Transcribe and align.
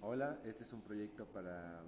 hola, 0.00 0.38
este 0.44 0.62
es 0.62 0.72
un 0.72 0.82
proyecto 0.82 1.26
para 1.26 1.82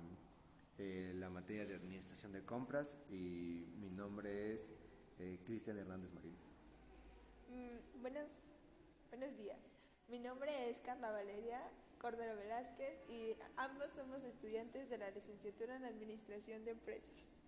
eh, 0.78 1.12
la 1.16 1.30
materia 1.30 1.66
de 1.66 1.74
administración 1.74 2.32
de 2.32 2.44
compras 2.44 2.96
y 3.10 3.66
mi 3.78 3.90
nombre 3.90 4.54
es 4.54 4.72
eh, 5.18 5.38
Cristian 5.44 5.78
Hernández 5.78 6.12
Marín. 6.12 6.36
Mm, 7.48 8.02
buenos, 8.02 8.30
buenos 9.10 9.36
días. 9.36 9.58
Mi 10.08 10.18
nombre 10.18 10.70
es 10.70 10.78
Carla 10.80 11.10
Valeria 11.10 11.60
Cordero 12.00 12.36
Velázquez 12.36 12.98
y 13.08 13.36
ambos 13.56 13.90
somos 13.92 14.22
estudiantes 14.22 14.88
de 14.88 14.98
la 14.98 15.10
licenciatura 15.10 15.76
en 15.76 15.84
Administración 15.84 16.64
de 16.64 16.72
Empresas. 16.72 17.42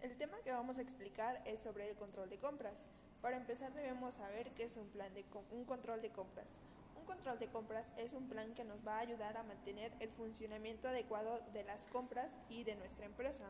El 0.00 0.16
tema 0.16 0.36
que 0.44 0.52
vamos 0.52 0.78
a 0.78 0.82
explicar 0.82 1.42
es 1.46 1.60
sobre 1.60 1.90
el 1.90 1.96
control 1.96 2.30
de 2.30 2.38
compras. 2.38 2.88
Para 3.20 3.36
empezar 3.36 3.72
debemos 3.72 4.14
saber 4.14 4.52
qué 4.54 4.64
es 4.64 4.76
un 4.76 4.88
plan 4.88 5.12
de 5.14 5.24
un 5.50 5.64
control 5.64 6.02
de 6.02 6.10
compras. 6.10 6.48
Control 7.12 7.38
de 7.38 7.48
compras 7.48 7.92
es 7.98 8.14
un 8.14 8.26
plan 8.26 8.54
que 8.54 8.64
nos 8.64 8.86
va 8.86 8.96
a 8.96 9.00
ayudar 9.00 9.36
a 9.36 9.42
mantener 9.42 9.92
el 10.00 10.08
funcionamiento 10.08 10.88
adecuado 10.88 11.40
de 11.52 11.62
las 11.62 11.84
compras 11.88 12.32
y 12.48 12.64
de 12.64 12.74
nuestra 12.74 13.04
empresa. 13.04 13.44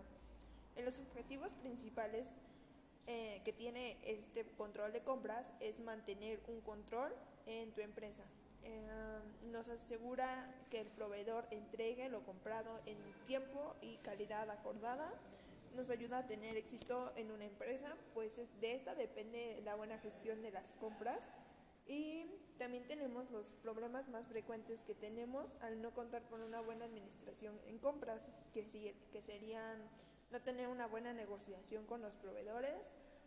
En 0.75 0.85
los 0.85 0.99
objetivos 0.99 1.53
principales 1.55 2.27
eh, 3.07 3.41
que 3.45 3.53
tiene 3.53 3.99
este 4.03 4.45
control 4.59 4.93
de 4.93 5.03
compras 5.03 5.53
es 5.61 5.79
mantener 5.79 6.41
un 6.49 6.61
control 6.63 7.15
en 7.47 7.71
tu 7.71 7.81
empresa. 7.83 8.25
Eh, 8.65 9.21
nos 9.53 9.69
asegura 9.69 10.53
que 10.69 10.81
el 10.81 10.89
proveedor 10.89 11.47
entregue 11.53 12.09
lo 12.09 12.25
comprado 12.25 12.81
en 12.85 12.97
tiempo 13.29 13.77
y 13.81 13.97
calidad 13.99 14.51
acordada 14.51 15.09
nos 15.77 15.89
ayuda 15.89 16.19
a 16.19 16.27
tener 16.27 16.57
éxito 16.57 17.13
en 17.17 17.31
una 17.31 17.45
empresa, 17.45 17.97
pues 18.13 18.33
de 18.61 18.75
esta 18.75 18.97
depende 18.97 19.63
la 19.65 19.77
buena 19.77 19.99
gestión 20.01 20.43
de 20.43 20.51
las 20.51 20.69
compras 20.81 21.31
y 21.87 22.27
también 22.63 22.85
tenemos 22.85 23.29
los 23.33 23.45
problemas 23.65 24.09
más 24.11 24.25
frecuentes 24.29 24.79
que 24.87 24.95
tenemos 24.95 25.49
al 25.63 25.83
no 25.83 25.91
contar 25.91 26.23
con 26.31 26.41
una 26.43 26.61
buena 26.61 26.85
administración 26.85 27.59
en 27.67 27.77
compras, 27.79 28.23
que, 28.55 28.65
que 29.13 29.21
serían 29.21 29.79
no 30.31 30.41
tener 30.43 30.69
una 30.69 30.87
buena 30.87 31.13
negociación 31.13 31.85
con 31.87 32.03
los 32.03 32.15
proveedores, 32.15 32.79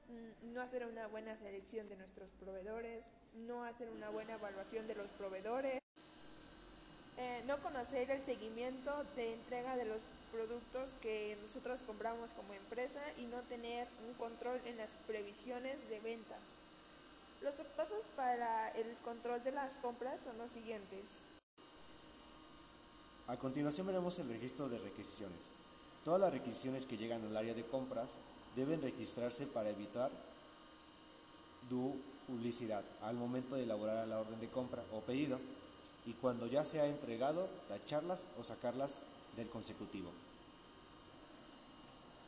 mm, 0.07 0.53
no 0.53 0.61
hacer 0.61 0.85
una 0.85 1.07
buena 1.07 1.35
selección 1.35 1.89
de 1.89 1.97
nuestros 1.97 2.29
proveedores, 2.39 3.03
no 3.45 3.65
hacer 3.65 3.89
una 3.89 4.09
buena 4.09 4.35
evaluación 4.35 4.87
de 4.87 4.95
los 4.95 5.07
proveedores, 5.11 5.81
eh, 7.17 7.43
no 7.45 7.57
conocer 7.57 8.09
el 8.11 8.23
seguimiento 8.23 9.03
de 9.17 9.33
entrega 9.33 9.75
de 9.75 9.83
los 9.83 9.99
productos 10.31 10.87
que 11.01 11.37
nosotros 11.41 11.81
compramos 11.85 12.29
como 12.37 12.53
empresa 12.53 13.01
y 13.17 13.25
no 13.25 13.41
tener 13.49 13.85
un 14.07 14.13
control 14.13 14.61
en 14.65 14.77
las 14.77 14.91
previsiones 15.05 15.77
de 15.89 15.99
ventas. 15.99 16.39
Los 17.45 17.53
pasos 17.77 18.01
para 18.15 18.71
el 18.71 18.95
control 19.03 19.43
de 19.43 19.51
las 19.51 19.71
compras 19.73 20.15
son 20.25 20.35
los 20.39 20.49
siguientes. 20.49 21.05
A 23.27 23.37
continuación 23.37 23.85
veremos 23.85 24.17
el 24.17 24.29
registro 24.29 24.67
de 24.67 24.79
requisiciones. 24.79 25.37
Todas 26.03 26.21
las 26.21 26.33
requisiciones 26.33 26.87
que 26.87 26.97
llegan 26.97 27.23
al 27.23 27.37
área 27.37 27.53
de 27.53 27.63
compras 27.63 28.09
deben 28.55 28.81
registrarse 28.81 29.45
para 29.45 29.69
evitar 29.69 30.09
duplicidad 31.69 32.83
al 33.03 33.15
momento 33.15 33.55
de 33.55 33.63
elaborar 33.63 34.07
la 34.07 34.21
orden 34.21 34.41
de 34.41 34.47
compra 34.47 34.81
o 34.91 35.01
pedido 35.01 35.39
y 36.07 36.13
cuando 36.13 36.47
ya 36.47 36.65
se 36.65 36.81
ha 36.81 36.87
entregado, 36.87 37.47
tacharlas 37.69 38.25
o 38.39 38.43
sacarlas 38.43 38.91
del 39.37 39.49
consecutivo. 39.49 40.09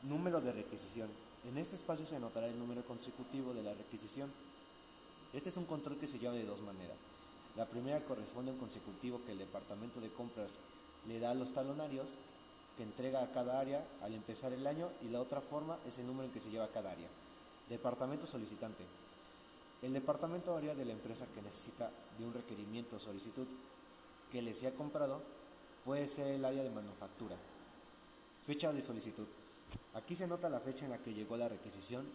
Número 0.04 0.42
de 0.42 0.52
requisición. 0.52 1.10
En 1.50 1.58
este 1.58 1.76
espacio 1.76 2.06
se 2.06 2.18
anotará 2.18 2.46
el 2.46 2.60
número 2.60 2.84
consecutivo 2.84 3.56
de 3.56 3.64
la 3.64 3.74
requisición. 3.74 4.30
Este 5.34 5.50
es 5.50 5.58
un 5.58 5.66
control 5.66 5.98
que 5.98 6.08
se 6.08 6.20
lleva 6.20 6.34
de 6.34 6.46
dos 6.46 6.62
maneras. 6.62 6.98
La 7.56 7.66
primera 7.66 8.00
corresponde 8.02 8.52
a 8.52 8.54
un 8.54 8.60
consecutivo 8.60 9.22
que 9.26 9.32
el 9.32 9.40
departamento 9.40 10.00
de 10.00 10.10
compras 10.10 10.50
le 11.08 11.20
da 11.20 11.32
a 11.32 11.36
los 11.36 11.54
talonarios 11.54 12.10
que 12.78 12.84
entrega 12.84 13.24
a 13.24 13.32
cada 13.32 13.60
área 13.60 13.84
al 14.04 14.14
empezar 14.14 14.54
el 14.54 14.66
año 14.68 14.90
y 15.02 15.10
la 15.10 15.20
otra 15.20 15.42
forma 15.42 15.78
es 15.88 15.98
el 15.98 16.06
número 16.06 16.28
en 16.28 16.34
que 16.34 16.40
se 16.40 16.52
lleva 16.52 16.68
cada 16.68 16.92
área. 16.92 17.08
Departamento 17.70 18.28
solicitante. 18.28 18.84
El 19.82 19.94
departamento 19.94 20.56
área 20.56 20.76
de 20.76 20.86
la 20.86 20.94
empresa 20.94 21.26
que 21.34 21.42
necesita 21.42 21.90
de 22.18 22.26
un 22.26 22.34
requerimiento 22.34 22.96
o 22.96 23.00
solicitud 23.00 23.48
que 24.32 24.42
le 24.42 24.54
sea 24.54 24.74
comprado 24.76 25.22
puede 25.84 26.08
ser 26.08 26.28
el 26.28 26.46
área 26.46 26.64
de 26.64 26.70
manufactura. 26.70 27.36
Fecha 28.46 28.72
de 28.72 28.82
solicitud. 28.82 29.26
Aquí 29.96 30.16
se 30.16 30.28
nota 30.28 30.50
la 30.50 30.60
fecha 30.60 30.86
en 30.86 30.92
la 30.92 30.98
que 31.00 31.14
llegó 31.14 31.38
la 31.38 31.50
requisición 31.50 32.06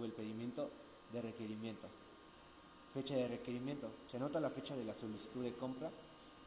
o 0.00 0.04
el 0.04 0.12
pedimiento 0.12 0.70
de 1.12 1.22
requerimiento. 1.22 1.86
Fecha 2.94 3.14
de 3.14 3.28
requerimiento. 3.28 3.90
Se 4.08 4.18
nota 4.18 4.40
la 4.40 4.50
fecha 4.50 4.74
de 4.74 4.84
la 4.84 4.94
solicitud 4.94 5.42
de 5.44 5.52
compra 5.52 5.90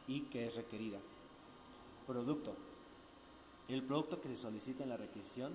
y 0.08 0.22
que 0.22 0.46
es 0.46 0.54
requerida. 0.54 0.98
Producto. 2.06 2.54
El 3.68 3.82
producto 3.82 4.20
que 4.20 4.28
se 4.28 4.36
solicita 4.36 4.82
en 4.82 4.90
la 4.90 4.96
requisición 4.96 5.54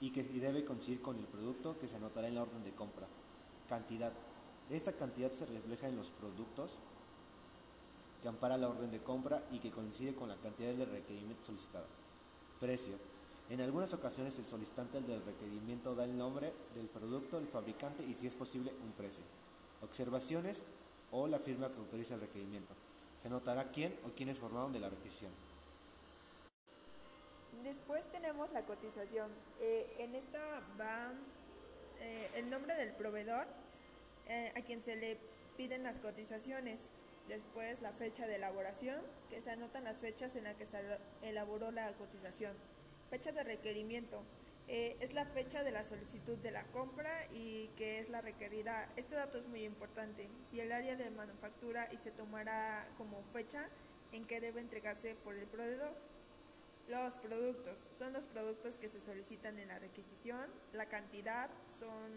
y 0.00 0.10
que 0.10 0.22
debe 0.22 0.64
coincidir 0.64 1.00
con 1.00 1.16
el 1.16 1.24
producto 1.24 1.76
que 1.80 1.88
se 1.88 1.96
anotará 1.96 2.28
en 2.28 2.36
la 2.36 2.42
orden 2.42 2.64
de 2.64 2.72
compra. 2.72 3.06
Cantidad. 3.68 4.12
Esta 4.70 4.92
cantidad 4.92 5.32
se 5.32 5.46
refleja 5.46 5.88
en 5.88 5.96
los 5.96 6.08
productos 6.08 6.70
que 8.22 8.28
ampara 8.28 8.56
la 8.56 8.68
orden 8.68 8.90
de 8.90 9.00
compra 9.00 9.42
y 9.50 9.58
que 9.58 9.70
coincide 9.70 10.14
con 10.14 10.28
la 10.28 10.36
cantidad 10.36 10.72
de 10.72 10.84
requerimiento 10.84 11.44
solicitado. 11.44 11.86
Precio. 12.60 12.94
En 13.52 13.60
algunas 13.60 13.92
ocasiones 13.92 14.38
el 14.38 14.46
solicitante 14.46 14.98
del 15.02 15.22
requerimiento 15.26 15.94
da 15.94 16.04
el 16.04 16.16
nombre 16.16 16.50
del 16.74 16.86
producto, 16.86 17.36
el 17.36 17.46
fabricante 17.46 18.02
y 18.02 18.14
si 18.14 18.26
es 18.26 18.32
posible 18.32 18.72
un 18.82 18.92
precio. 18.92 19.22
Observaciones 19.82 20.62
o 21.10 21.28
la 21.28 21.38
firma 21.38 21.68
que 21.68 21.76
autoriza 21.76 22.14
el 22.14 22.22
requerimiento. 22.22 22.72
Se 23.22 23.28
notará 23.28 23.70
quién 23.70 23.94
o 24.06 24.08
quiénes 24.16 24.38
formaron 24.38 24.72
de 24.72 24.80
la 24.80 24.88
requisición. 24.88 25.30
Después 27.62 28.02
tenemos 28.10 28.50
la 28.52 28.62
cotización. 28.62 29.28
Eh, 29.60 29.96
en 29.98 30.14
esta 30.14 30.40
va 30.80 31.12
eh, 32.00 32.30
el 32.36 32.48
nombre 32.48 32.74
del 32.76 32.92
proveedor 32.92 33.46
eh, 34.30 34.50
a 34.56 34.62
quien 34.62 34.82
se 34.82 34.96
le 34.96 35.18
piden 35.58 35.82
las 35.82 35.98
cotizaciones. 35.98 36.88
Después 37.28 37.82
la 37.82 37.92
fecha 37.92 38.26
de 38.26 38.36
elaboración, 38.36 38.98
que 39.28 39.42
se 39.42 39.50
anotan 39.50 39.84
las 39.84 39.98
fechas 39.98 40.36
en 40.36 40.44
las 40.44 40.56
que 40.56 40.64
se 40.64 40.80
elaboró 41.28 41.70
la 41.70 41.92
cotización. 41.92 42.56
Fecha 43.12 43.30
de 43.30 43.44
requerimiento. 43.44 44.22
Eh, 44.68 44.96
es 45.00 45.12
la 45.12 45.26
fecha 45.26 45.62
de 45.62 45.70
la 45.70 45.84
solicitud 45.84 46.38
de 46.38 46.50
la 46.50 46.62
compra 46.68 47.10
y 47.34 47.68
que 47.76 47.98
es 47.98 48.08
la 48.08 48.22
requerida. 48.22 48.88
Este 48.96 49.16
dato 49.16 49.36
es 49.36 49.46
muy 49.48 49.64
importante. 49.64 50.26
Si 50.50 50.60
el 50.60 50.72
área 50.72 50.96
de 50.96 51.10
manufactura 51.10 51.86
y 51.92 51.98
se 51.98 52.10
tomará 52.10 52.88
como 52.96 53.22
fecha 53.34 53.68
en 54.12 54.24
que 54.24 54.40
debe 54.40 54.62
entregarse 54.62 55.14
por 55.24 55.34
el 55.34 55.44
proveedor. 55.44 55.92
Los 56.88 57.12
productos 57.16 57.76
son 57.98 58.14
los 58.14 58.24
productos 58.24 58.78
que 58.78 58.88
se 58.88 59.02
solicitan 59.02 59.58
en 59.58 59.68
la 59.68 59.78
requisición. 59.78 60.46
La 60.72 60.86
cantidad 60.86 61.50
son 61.78 62.10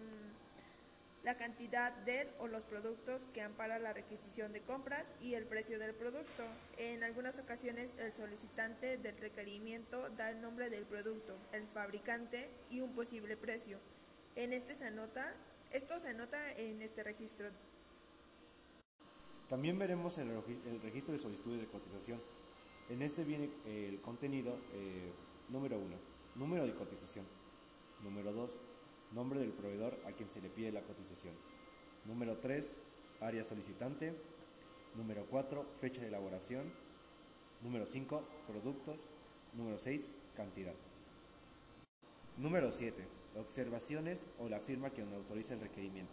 la 1.25 1.35
cantidad 1.35 1.91
del 2.05 2.27
o 2.37 2.47
los 2.47 2.63
productos 2.63 3.23
que 3.33 3.41
ampara 3.41 3.79
la 3.79 3.93
requisición 3.93 4.53
de 4.53 4.61
compras 4.61 5.03
y 5.23 5.33
el 5.33 5.45
precio 5.47 5.79
del 5.79 5.95
producto. 5.95 6.43
En 6.77 7.03
algunas 7.03 7.39
ocasiones 7.39 7.95
el 7.97 8.13
solicitante 8.13 8.99
del 8.99 9.17
requerimiento 9.17 10.07
da 10.11 10.29
el 10.29 10.39
nombre 10.39 10.69
del 10.69 10.85
producto, 10.85 11.35
el 11.51 11.65
fabricante 11.73 12.47
y 12.69 12.81
un 12.81 12.93
posible 12.93 13.35
precio. 13.37 13.79
En 14.35 14.53
este 14.53 14.75
se 14.75 14.85
anota, 14.85 15.33
esto 15.71 15.99
se 15.99 16.09
anota 16.09 16.37
en 16.57 16.83
este 16.83 17.03
registro. 17.03 17.47
También 19.49 19.79
veremos 19.79 20.19
el, 20.19 20.29
registro 20.83 21.13
de 21.13 21.17
solicitudes 21.17 21.61
de 21.61 21.67
cotización. 21.67 22.21
En 22.91 23.01
este 23.01 23.23
viene 23.23 23.49
el 23.65 23.99
contenido 24.01 24.55
eh, 24.75 25.11
número 25.49 25.79
1, 25.79 25.87
número 26.35 26.67
de 26.67 26.73
cotización. 26.75 27.25
Número 28.03 28.31
2, 28.31 28.59
nombre 29.13 29.39
del 29.39 29.51
proveedor 29.51 29.97
a 30.07 30.11
quien 30.11 30.29
se 30.29 30.41
le 30.41 30.49
pide 30.49 30.71
la 30.71 30.81
cotización. 30.81 31.33
Número 32.05 32.37
3, 32.37 32.75
área 33.21 33.43
solicitante. 33.43 34.13
Número 34.95 35.25
4, 35.29 35.65
fecha 35.81 36.01
de 36.01 36.07
elaboración. 36.07 36.63
Número 37.61 37.85
5, 37.85 38.21
productos. 38.47 39.01
Número 39.53 39.77
6, 39.77 40.11
cantidad. 40.35 40.73
Número 42.37 42.71
7, 42.71 43.01
observaciones 43.39 44.25
o 44.39 44.49
la 44.49 44.59
firma 44.59 44.89
que 44.89 45.01
autoriza 45.01 45.53
el 45.53 45.61
requerimiento. 45.61 46.11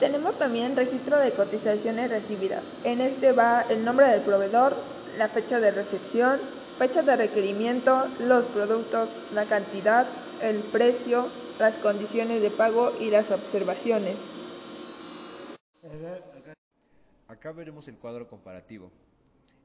Tenemos 0.00 0.38
también 0.38 0.76
registro 0.76 1.18
de 1.18 1.32
cotizaciones 1.32 2.10
recibidas. 2.10 2.64
En 2.84 3.00
este 3.00 3.32
va 3.32 3.62
el 3.62 3.84
nombre 3.84 4.06
del 4.06 4.22
proveedor, 4.22 4.76
la 5.16 5.28
fecha 5.28 5.60
de 5.60 5.70
recepción, 5.70 6.40
fecha 6.78 7.02
de 7.02 7.16
requerimiento, 7.16 8.08
los 8.20 8.46
productos, 8.46 9.10
la 9.32 9.44
cantidad, 9.46 10.06
el 10.40 10.58
precio, 10.58 11.28
las 11.58 11.76
condiciones 11.78 12.40
de 12.40 12.50
pago 12.50 12.92
y 13.00 13.10
las 13.10 13.30
observaciones. 13.32 14.16
Acá 17.26 17.52
veremos 17.52 17.88
el 17.88 17.96
cuadro 17.96 18.28
comparativo. 18.28 18.92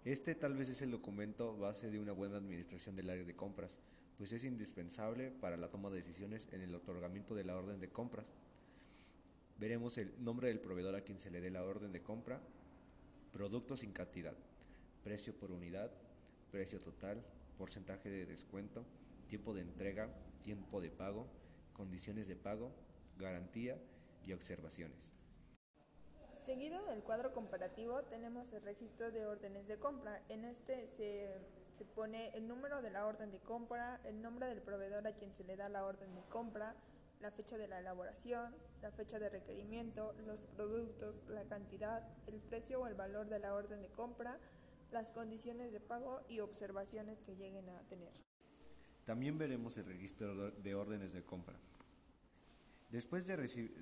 Este 0.03 0.33
tal 0.35 0.55
vez 0.55 0.69
es 0.69 0.81
el 0.81 0.91
documento 0.91 1.55
base 1.57 1.89
de 1.89 1.99
una 1.99 2.11
buena 2.11 2.37
administración 2.37 2.95
del 2.95 3.09
área 3.09 3.23
de 3.23 3.35
compras, 3.35 3.69
pues 4.17 4.33
es 4.33 4.43
indispensable 4.43 5.31
para 5.31 5.55
la 5.55 5.69
toma 5.69 5.89
de 5.89 5.97
decisiones 5.97 6.47
en 6.51 6.61
el 6.61 6.73
otorgamiento 6.73 7.35
de 7.35 7.43
la 7.43 7.55
orden 7.55 7.79
de 7.79 7.89
compras. 7.89 8.25
Veremos 9.59 9.97
el 9.97 10.11
nombre 10.23 10.47
del 10.47 10.59
proveedor 10.59 10.95
a 10.95 11.01
quien 11.01 11.19
se 11.19 11.29
le 11.29 11.41
dé 11.41 11.51
la 11.51 11.63
orden 11.63 11.91
de 11.91 12.01
compra, 12.01 12.41
productos 13.31 13.81
sin 13.81 13.91
cantidad. 13.91 14.33
precio 15.03 15.33
por 15.33 15.51
unidad, 15.51 15.91
precio 16.49 16.79
total, 16.79 17.21
porcentaje 17.57 18.09
de 18.09 18.25
descuento, 18.25 18.85
tiempo 19.27 19.53
de 19.53 19.61
entrega, 19.61 20.07
tiempo 20.43 20.79
de 20.79 20.89
pago, 20.89 21.27
condiciones 21.73 22.27
de 22.27 22.35
pago, 22.35 22.71
garantía 23.17 23.77
y 24.25 24.33
observaciones. 24.33 25.13
Seguido 26.45 26.83
del 26.85 27.03
cuadro 27.03 27.33
comparativo 27.33 28.03
tenemos 28.03 28.51
el 28.51 28.61
registro 28.63 29.11
de 29.11 29.25
órdenes 29.25 29.67
de 29.67 29.77
compra. 29.77 30.21
En 30.27 30.43
este 30.43 30.87
se, 30.87 31.29
se, 31.71 31.85
pone 31.85 32.29
el 32.35 32.47
número 32.47 32.81
de 32.81 32.89
la 32.89 33.05
orden 33.05 33.31
de 33.31 33.39
compra, 33.39 34.01
el 34.03 34.21
nombre 34.21 34.47
del 34.47 34.61
proveedor 34.61 35.07
a 35.07 35.13
quien 35.13 35.33
se 35.33 35.45
le 35.45 35.55
da 35.55 35.69
la 35.69 35.85
orden 35.85 36.13
de 36.15 36.21
compra, 36.23 36.75
la 37.21 37.31
fecha 37.31 37.57
de 37.57 37.69
la 37.69 37.79
elaboración, 37.79 38.53
la 38.81 38.91
fecha 38.91 39.19
de 39.19 39.29
requerimiento, 39.29 40.13
los 40.25 40.41
productos, 40.57 41.23
la 41.29 41.45
cantidad, 41.45 42.05
el 42.27 42.41
precio 42.41 42.81
o 42.81 42.87
el 42.87 42.95
valor 42.95 43.29
de 43.29 43.39
la 43.39 43.53
orden 43.53 43.81
de 43.81 43.87
compra, 43.87 44.37
las 44.91 45.11
condiciones 45.11 45.71
de 45.71 45.79
pago 45.79 46.21
y 46.27 46.41
observaciones 46.41 47.23
que 47.23 47.37
lleguen 47.37 47.69
a 47.69 47.79
tener. 47.87 48.11
También 49.05 49.38
veremos 49.38 49.77
el 49.77 49.85
registro 49.85 50.51
de 50.51 50.75
órdenes 50.75 51.13
de 51.13 51.23
compra. 51.23 51.55
Después 52.89 53.25
de, 53.25 53.35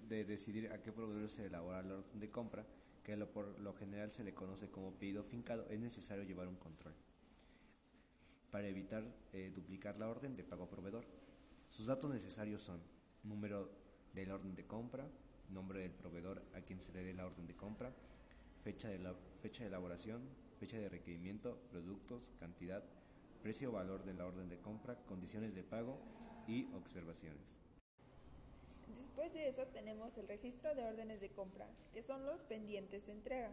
de, 0.07 0.23
decidir 0.23 0.71
a 0.71 0.81
qué 0.81 0.91
proveedor 0.91 1.29
se 1.29 1.45
elabora 1.45 1.83
la 1.83 1.95
orden 1.95 2.19
de 2.19 2.29
compra, 2.29 2.65
que 3.03 3.17
lo, 3.17 3.29
por 3.29 3.59
lo 3.59 3.73
general 3.73 4.11
se 4.11 4.23
le 4.23 4.33
conoce 4.33 4.69
como 4.69 4.93
pedido 4.93 5.23
fincado, 5.23 5.67
es 5.69 5.79
necesario 5.79 6.23
llevar 6.23 6.47
un 6.47 6.55
control 6.55 6.93
para 8.51 8.67
evitar 8.67 9.03
eh, 9.33 9.51
duplicar 9.53 9.97
la 9.97 10.09
orden 10.09 10.35
de 10.35 10.43
pago 10.43 10.65
a 10.65 10.69
proveedor. 10.69 11.05
Sus 11.69 11.87
datos 11.87 12.11
necesarios 12.11 12.61
son 12.61 12.81
número 13.23 13.69
de 14.13 14.31
orden 14.31 14.55
de 14.55 14.65
compra, 14.65 15.07
nombre 15.49 15.79
del 15.79 15.91
proveedor 15.91 16.41
a 16.53 16.61
quien 16.61 16.81
se 16.81 16.91
le 16.91 17.03
dé 17.03 17.13
la 17.13 17.25
orden 17.25 17.47
de 17.47 17.55
compra, 17.55 17.91
fecha 18.63 18.89
de, 18.89 18.99
la, 18.99 19.15
fecha 19.41 19.63
de 19.63 19.69
elaboración, 19.69 20.21
fecha 20.59 20.77
de 20.77 20.89
requerimiento, 20.89 21.57
productos, 21.71 22.33
cantidad, 22.39 22.83
precio 23.41 23.69
o 23.69 23.73
valor 23.73 24.03
de 24.03 24.13
la 24.13 24.25
orden 24.25 24.49
de 24.49 24.59
compra, 24.59 24.95
condiciones 25.05 25.55
de 25.55 25.63
pago 25.63 25.97
y 26.47 26.71
observaciones. 26.73 27.57
Después 28.95 29.33
de 29.33 29.47
eso 29.47 29.65
tenemos 29.67 30.17
el 30.17 30.27
registro 30.27 30.75
de 30.75 30.85
órdenes 30.85 31.21
de 31.21 31.29
compra, 31.29 31.67
que 31.93 32.03
son 32.03 32.25
los 32.25 32.41
pendientes 32.43 33.07
de 33.07 33.13
entrega. 33.13 33.51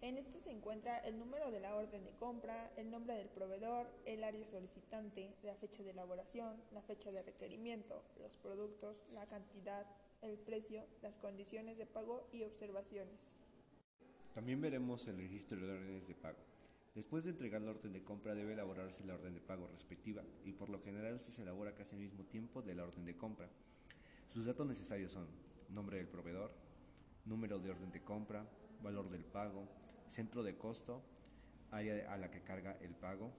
En 0.00 0.18
este 0.18 0.40
se 0.40 0.50
encuentra 0.50 0.98
el 0.98 1.18
número 1.18 1.50
de 1.50 1.60
la 1.60 1.74
orden 1.74 2.04
de 2.04 2.10
compra, 2.12 2.70
el 2.76 2.90
nombre 2.90 3.14
del 3.14 3.28
proveedor, 3.28 3.86
el 4.04 4.22
área 4.22 4.44
solicitante, 4.46 5.34
la 5.42 5.54
fecha 5.54 5.82
de 5.82 5.90
elaboración, 5.90 6.56
la 6.72 6.82
fecha 6.82 7.10
de 7.10 7.22
requerimiento, 7.22 8.02
los 8.20 8.36
productos, 8.36 9.06
la 9.14 9.26
cantidad, 9.26 9.86
el 10.20 10.38
precio, 10.38 10.84
las 11.00 11.16
condiciones 11.16 11.78
de 11.78 11.86
pago 11.86 12.28
y 12.32 12.44
observaciones. 12.44 13.34
También 14.34 14.60
veremos 14.60 15.06
el 15.06 15.16
registro 15.16 15.58
de 15.58 15.72
órdenes 15.72 16.06
de 16.06 16.14
pago. 16.14 16.53
Después 16.94 17.24
de 17.24 17.30
entregar 17.30 17.60
la 17.60 17.72
orden 17.72 17.92
de 17.92 18.04
compra 18.04 18.36
debe 18.36 18.52
elaborarse 18.52 19.04
la 19.04 19.14
orden 19.14 19.34
de 19.34 19.40
pago 19.40 19.66
respectiva 19.66 20.22
y 20.44 20.52
por 20.52 20.68
lo 20.68 20.80
general 20.80 21.20
se 21.20 21.42
elabora 21.42 21.74
casi 21.74 21.96
al 21.96 22.02
mismo 22.02 22.24
tiempo 22.24 22.62
de 22.62 22.76
la 22.76 22.84
orden 22.84 23.04
de 23.04 23.16
compra. 23.16 23.48
Sus 24.28 24.46
datos 24.46 24.64
necesarios 24.64 25.12
son 25.12 25.26
nombre 25.70 25.96
del 25.96 26.06
proveedor, 26.06 26.52
número 27.24 27.58
de 27.58 27.70
orden 27.70 27.90
de 27.90 28.02
compra, 28.02 28.46
valor 28.80 29.10
del 29.10 29.24
pago, 29.24 29.66
centro 30.06 30.44
de 30.44 30.56
costo, 30.56 31.02
área 31.72 32.12
a 32.12 32.16
la 32.16 32.30
que 32.30 32.42
carga 32.42 32.78
el 32.80 32.94
pago, 32.94 33.32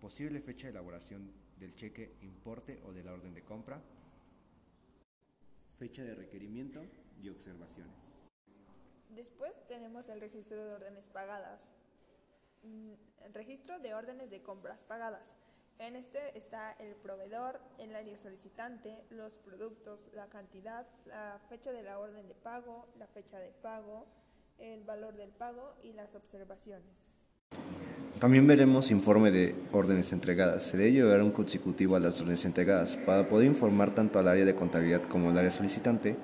posible 0.00 0.40
fecha 0.40 0.68
de 0.68 0.70
elaboración 0.70 1.32
del 1.58 1.74
cheque, 1.74 2.14
importe 2.22 2.80
o 2.84 2.92
de 2.92 3.02
la 3.02 3.12
orden 3.12 3.34
de 3.34 3.42
compra, 3.42 3.82
fecha 5.74 6.04
de 6.04 6.14
requerimiento 6.14 6.80
y 7.20 7.28
observaciones. 7.28 8.12
Después 9.10 9.52
tenemos 9.66 10.08
el 10.08 10.20
registro 10.20 10.64
de 10.64 10.74
órdenes 10.74 11.08
pagadas. 11.08 11.77
Mm, 12.62 13.32
registro 13.32 13.78
de 13.78 13.94
órdenes 13.94 14.30
de 14.30 14.42
compras 14.42 14.84
pagadas. 14.84 15.34
En 15.78 15.94
este 15.94 16.36
está 16.36 16.72
el 16.80 16.96
proveedor, 16.96 17.60
el 17.78 17.94
área 17.94 18.18
solicitante, 18.18 18.98
los 19.10 19.38
productos, 19.38 20.00
la 20.12 20.26
cantidad, 20.26 20.86
la 21.06 21.40
fecha 21.48 21.70
de 21.70 21.84
la 21.84 22.00
orden 22.00 22.26
de 22.26 22.34
pago, 22.34 22.88
la 22.98 23.06
fecha 23.06 23.38
de 23.38 23.52
pago, 23.62 24.06
el 24.58 24.82
valor 24.82 25.14
del 25.14 25.30
pago 25.30 25.76
y 25.84 25.92
las 25.92 26.16
observaciones. 26.16 27.16
También 28.18 28.48
veremos 28.48 28.90
informe 28.90 29.30
de 29.30 29.54
órdenes 29.70 30.12
entregadas. 30.12 30.64
Se 30.64 30.76
debe 30.76 30.90
llevar 30.90 31.22
un 31.22 31.30
consecutivo 31.30 31.94
a 31.94 32.00
las 32.00 32.20
órdenes 32.20 32.44
entregadas 32.44 32.96
para 32.96 33.28
poder 33.28 33.46
informar 33.46 33.94
tanto 33.94 34.18
al 34.18 34.26
área 34.26 34.44
de 34.44 34.56
contabilidad 34.56 35.02
como 35.02 35.30
al 35.30 35.38
área 35.38 35.52
solicitante 35.52 36.16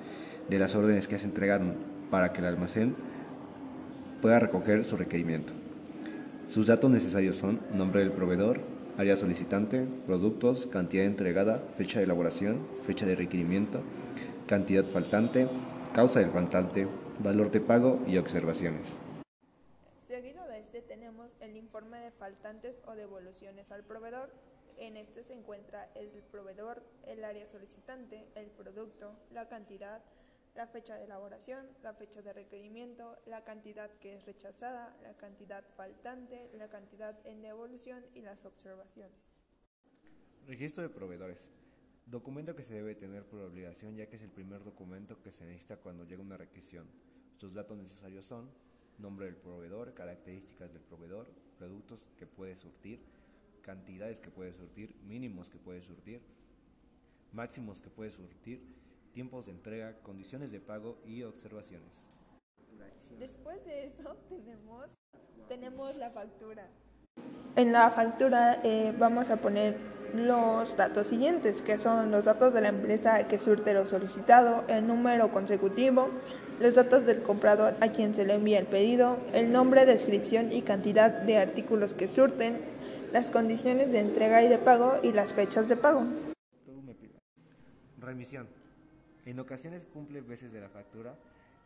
de 0.49 0.59
las 0.59 0.75
órdenes 0.75 1.07
que 1.07 1.19
se 1.21 1.27
entregaron 1.27 1.77
para 2.11 2.33
que 2.33 2.41
el 2.41 2.47
almacén 2.47 2.97
pueda 4.21 4.41
recoger 4.41 4.83
su 4.83 4.97
requerimiento. 4.97 5.53
Sus 6.49 6.67
datos 6.67 6.91
necesarios 6.91 7.37
son 7.37 7.61
nombre 7.73 8.01
del 8.01 8.13
proveedor, 8.13 8.61
área 8.99 9.17
solicitante, 9.17 9.87
productos, 10.07 10.67
cantidad 10.67 11.05
entregada, 11.05 11.59
fecha 11.77 11.99
de 11.99 12.05
elaboración, 12.05 12.67
fecha 12.87 13.07
de 13.07 13.17
requerimiento, 13.17 13.81
cantidad 14.47 14.85
faltante, 14.85 15.49
causa 15.95 16.21
del 16.21 16.31
faltante, 16.31 16.87
valor 17.19 17.51
de 17.51 17.61
pago 17.61 17.99
y 18.07 18.19
observaciones. 18.19 18.95
Seguido 20.07 20.47
de 20.47 20.61
este 20.61 20.83
tenemos 20.83 21.31
el 21.41 21.57
informe 21.57 21.99
de 21.99 22.11
faltantes 22.11 22.83
o 22.87 22.95
devoluciones 22.95 23.73
al 23.73 23.83
proveedor. 23.83 24.31
En 24.77 24.97
este 24.97 25.25
se 25.25 25.33
encuentra 25.33 25.89
el 25.95 26.09
proveedor, 26.31 26.83
el 27.07 27.25
área 27.25 27.47
solicitante, 27.47 28.27
el 28.35 28.47
producto, 28.47 29.13
la 29.33 29.49
cantidad, 29.49 30.03
la 30.55 30.67
fecha 30.69 30.97
de 30.97 31.05
elaboración, 31.05 31.67
la 31.83 31.95
fecha 31.95 32.23
de 32.23 32.33
requerimiento, 32.33 33.19
la 33.27 33.43
cantidad 33.45 33.91
que 33.99 34.15
es 34.15 34.25
rechazada, 34.25 34.97
la 35.03 35.15
cantidad 35.17 35.65
faltante, 35.77 36.49
la 36.55 36.69
cantidad 36.69 37.19
en 37.27 37.43
devolución 37.43 38.05
y 38.15 38.21
las 38.21 38.45
observaciones. 38.45 39.41
Registro 40.47 40.83
de 40.83 40.91
proveedores. 40.91 41.51
Documento 42.07 42.55
que 42.55 42.63
se 42.63 42.75
debe 42.75 42.95
tener 42.95 43.25
por 43.25 43.41
obligación 43.41 43.97
ya 43.97 44.07
que 44.07 44.17
es 44.17 44.23
el 44.23 44.31
primer 44.31 44.63
documento 44.63 45.21
que 45.23 45.33
se 45.33 45.45
necesita 45.45 45.79
cuando 45.79 46.05
llega 46.05 46.23
una 46.23 46.37
requisición. 46.37 46.87
Sus 47.37 47.55
datos 47.55 47.77
necesarios 47.77 48.27
son 48.27 48.51
nombre 48.99 49.27
del 49.27 49.37
proveedor, 49.37 49.95
características 49.95 50.73
del 50.73 50.83
proveedor, 50.83 51.29
productos 51.59 52.11
que 52.17 52.27
puede 52.27 52.55
surtir, 52.55 53.01
cantidades 53.63 54.21
que 54.21 54.31
puede 54.31 54.53
surtir, 54.53 54.95
mínimos 55.05 55.51
que 55.51 55.59
puede 55.59 55.83
surtir, 55.83 56.21
máximos 57.33 57.81
que 57.81 57.91
puede 57.91 58.13
surtir, 58.13 58.63
tiempos 59.15 59.47
de 59.47 59.53
entrega, 59.53 59.95
condiciones 60.03 60.51
de 60.51 60.61
pago 60.61 60.99
y 61.07 61.23
observaciones. 61.23 62.09
Después 63.19 63.65
de 63.65 63.85
eso 63.85 64.17
tenemos, 64.29 64.91
tenemos 65.49 65.97
la 65.97 66.11
factura. 66.11 66.69
En 67.57 67.73
la 67.73 67.91
factura 67.93 68.61
eh, 68.65 68.93
vamos 68.99 69.31
a 69.31 69.37
poner 69.37 69.77
los 70.15 70.77
datos 70.77 71.09
siguientes, 71.09 71.63
que 71.63 71.79
son 71.79 72.11
los 72.11 72.25
datos 72.25 72.53
de 72.53 72.61
la 72.61 72.69
empresa 72.69 73.27
que 73.29 73.39
surte 73.39 73.73
lo 73.73 73.87
solicitado, 73.87 74.65
el 74.67 74.87
número 74.87 75.31
consecutivo, 75.31 76.09
los 76.61 76.75
datos 76.75 77.07
del 77.07 77.23
comprador 77.23 77.77
a 77.81 77.93
quien 77.93 78.15
se 78.15 78.25
le 78.25 78.35
envía 78.35 78.59
el 78.59 78.67
pedido, 78.67 79.19
el 79.33 79.53
nombre, 79.53 79.87
descripción 79.87 80.53
y 80.53 80.63
cantidad 80.63 81.11
de 81.11 81.39
artículos 81.39 81.95
que 81.95 82.09
surten, 82.09 82.61
las 83.13 83.31
condiciones 83.31 83.93
de 83.93 84.01
entrega 84.01 84.43
y 84.43 84.49
de 84.49 84.59
pago 84.59 84.99
y 85.03 85.13
las 85.13 85.33
fechas 85.33 85.69
de 85.69 85.77
pago. 85.77 86.05
Remisión. 88.01 88.64
En 89.27 89.39
ocasiones 89.41 89.87
cumple 89.87 90.21
veces 90.21 90.53
de 90.53 90.61
la 90.61 90.69
factura 90.69 91.17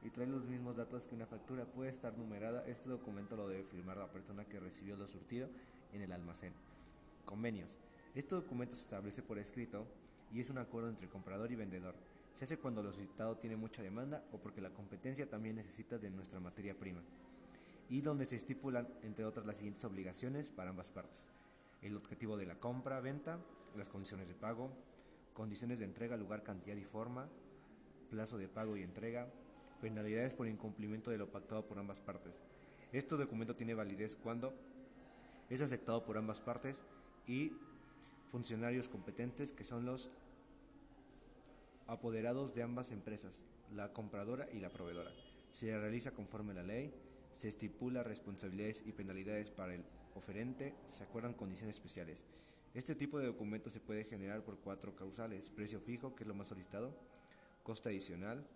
y 0.04 0.10
trae 0.10 0.26
los 0.26 0.44
mismos 0.44 0.76
datos 0.76 1.06
que 1.06 1.14
una 1.14 1.26
factura. 1.26 1.64
Puede 1.64 1.90
estar 1.90 2.16
numerada. 2.16 2.64
Este 2.66 2.88
documento 2.88 3.36
lo 3.36 3.48
debe 3.48 3.64
firmar 3.64 3.96
la 3.96 4.10
persona 4.10 4.44
que 4.44 4.60
recibió 4.60 4.96
lo 4.96 5.08
surtido 5.08 5.48
en 5.92 6.02
el 6.02 6.12
almacén. 6.12 6.52
Convenios. 7.24 7.78
Este 8.14 8.34
documento 8.34 8.74
se 8.74 8.82
establece 8.82 9.22
por 9.22 9.38
escrito 9.38 9.86
y 10.32 10.40
es 10.40 10.50
un 10.50 10.58
acuerdo 10.58 10.88
entre 10.88 11.08
comprador 11.08 11.50
y 11.50 11.56
vendedor. 11.56 11.94
Se 12.32 12.44
hace 12.44 12.58
cuando 12.58 12.82
lo 12.82 12.92
solicitado 12.92 13.36
tiene 13.36 13.56
mucha 13.56 13.82
demanda 13.82 14.22
o 14.32 14.38
porque 14.38 14.60
la 14.60 14.70
competencia 14.70 15.28
también 15.28 15.56
necesita 15.56 15.98
de 15.98 16.10
nuestra 16.10 16.38
materia 16.38 16.78
prima. 16.78 17.00
Y 17.90 18.02
donde 18.02 18.26
se 18.26 18.36
estipulan, 18.36 18.86
entre 19.02 19.24
otras, 19.24 19.46
las 19.46 19.56
siguientes 19.56 19.84
obligaciones 19.84 20.48
para 20.48 20.70
ambas 20.70 20.90
partes. 20.90 21.24
El 21.82 21.96
objetivo 21.96 22.36
de 22.36 22.46
la 22.46 22.54
compra, 22.54 23.00
venta, 23.00 23.38
las 23.76 23.88
condiciones 23.88 24.28
de 24.28 24.34
pago, 24.34 24.70
condiciones 25.32 25.80
de 25.80 25.86
entrega, 25.86 26.16
lugar, 26.16 26.42
cantidad 26.42 26.76
y 26.76 26.84
forma, 26.84 27.28
plazo 28.10 28.38
de 28.38 28.48
pago 28.48 28.76
y 28.76 28.82
entrega, 28.82 29.28
penalidades 29.80 30.34
por 30.34 30.48
incumplimiento 30.48 31.10
de 31.10 31.18
lo 31.18 31.30
pactado 31.30 31.66
por 31.66 31.78
ambas 31.78 32.00
partes. 32.00 32.34
Este 32.92 33.16
documento 33.16 33.54
tiene 33.54 33.74
validez 33.74 34.16
cuando 34.16 34.54
es 35.50 35.60
aceptado 35.62 36.04
por 36.04 36.16
ambas 36.16 36.40
partes 36.40 36.82
y 37.26 37.52
funcionarios 38.30 38.88
competentes 38.88 39.52
que 39.52 39.64
son 39.64 39.86
los 39.86 40.10
apoderados 41.86 42.54
de 42.54 42.62
ambas 42.62 42.90
empresas, 42.90 43.40
la 43.74 43.92
compradora 43.92 44.48
y 44.52 44.60
la 44.60 44.70
proveedora. 44.70 45.10
Se 45.50 45.78
realiza 45.78 46.10
conforme 46.10 46.52
a 46.52 46.56
la 46.56 46.62
ley, 46.62 46.92
se 47.36 47.48
estipula 47.48 48.02
responsabilidades 48.02 48.82
y 48.84 48.92
penalidades 48.92 49.50
para 49.50 49.74
el 49.74 49.84
oferente, 50.14 50.74
se 50.86 51.04
acuerdan 51.04 51.34
condiciones 51.34 51.76
especiales. 51.76 52.24
Este 52.74 52.94
tipo 52.94 53.18
de 53.18 53.26
documento 53.26 53.70
se 53.70 53.80
puede 53.80 54.04
generar 54.04 54.42
por 54.42 54.58
cuatro 54.58 54.94
causales, 54.94 55.48
precio 55.50 55.80
fijo, 55.80 56.14
que 56.14 56.24
es 56.24 56.28
lo 56.28 56.34
más 56.34 56.48
solicitado, 56.48 56.92
coste 57.62 57.88
adicional, 57.90 58.46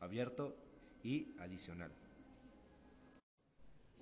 abierto 0.00 0.56
y 1.02 1.34
adicional. 1.38 1.92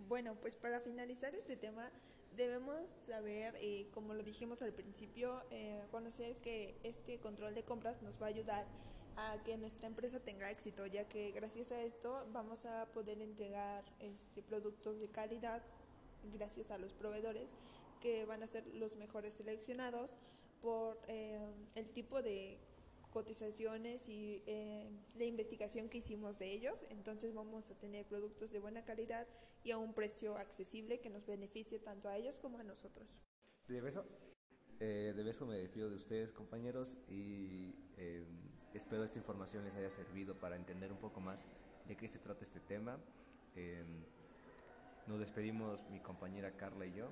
Bueno, 0.09 0.35
pues 0.41 0.57
para 0.57 0.81
finalizar 0.81 1.35
este 1.35 1.57
tema 1.57 1.91
debemos 2.37 2.77
saber, 3.07 3.57
eh, 3.61 3.89
como 3.93 4.15
lo 4.15 4.23
dijimos 4.23 4.61
al 4.63 4.73
principio, 4.73 5.43
eh, 5.51 5.83
conocer 5.91 6.37
que 6.37 6.77
este 6.83 7.19
control 7.21 7.55
de 7.55 7.63
compras 7.63 8.03
nos 8.03 8.21
va 8.21 8.27
a 8.27 8.29
ayudar 8.31 8.67
a 9.17 9.39
que 9.45 9.57
nuestra 9.57 9.87
empresa 9.87 10.19
tenga 10.21 10.51
éxito, 10.51 10.87
ya 10.87 11.09
que 11.09 11.31
gracias 11.31 11.71
a 11.71 11.81
esto 11.81 12.27
vamos 12.33 12.65
a 12.67 12.87
poder 12.87 13.21
entregar 13.23 13.85
este, 14.01 14.43
productos 14.43 15.01
de 15.01 15.09
calidad 15.09 15.63
gracias 16.33 16.71
a 16.71 16.79
los 16.79 16.93
proveedores 16.93 17.51
que 18.01 18.25
van 18.25 18.43
a 18.43 18.47
ser 18.47 18.67
los 18.75 18.97
mejores 18.97 19.35
seleccionados 19.35 20.11
por 20.61 20.99
eh, 21.09 21.39
el 21.75 21.89
tipo 21.91 22.23
de 22.23 22.59
cotizaciones 23.15 24.09
y 24.09 24.43
eh, 24.47 24.91
la 25.15 25.25
investigación 25.25 25.89
que 25.89 25.99
hicimos 25.99 26.39
de 26.39 26.53
ellos. 26.53 26.85
Entonces 26.91 27.33
vamos 27.33 27.71
a 27.71 27.75
tener 27.77 28.05
productos 28.05 28.51
de 28.51 28.59
buena 28.59 28.85
calidad 28.85 29.27
y 29.63 29.71
a 29.71 29.79
un 29.79 29.95
precio 29.95 30.37
accesible 30.37 31.01
que 31.01 31.09
nos 31.09 31.25
beneficie 31.25 31.79
tanto 31.79 32.09
a 32.09 32.17
ellos 32.19 32.39
como 32.41 32.59
a 32.59 32.65
nosotros. 32.65 33.09
De 33.69 33.81
beso, 33.81 34.05
eh, 34.81 35.15
de 35.17 35.23
beso 35.23 35.47
me 35.47 35.57
despido 35.57 35.89
de 35.89 35.97
ustedes 35.97 36.33
compañeros 36.33 36.99
y 37.09 37.75
eh, 37.97 38.27
espero 38.75 39.05
esta 39.05 39.19
información 39.21 39.65
les 39.65 39.77
haya 39.77 39.91
servido 39.91 40.35
para 40.35 40.57
entender 40.57 40.93
un 40.93 40.99
poco 40.99 41.21
más 41.21 41.47
de 41.87 41.97
qué 41.97 42.09
se 42.09 42.19
trata 42.19 42.43
este 42.45 42.61
tema. 42.61 42.99
nos 45.07 45.21
despedimos 45.21 45.89
mi 45.91 46.01
compañera 46.01 46.51
Carla 46.57 46.85
y 46.85 46.93
yo. 46.93 47.09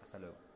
Hasta 0.00 0.20
luego. 0.20 0.47